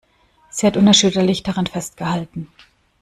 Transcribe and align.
Sie 0.49 0.65
hat 0.65 0.77
unerschütterlich 0.77 1.43
daran 1.43 1.67
festgehalten. 1.67 2.47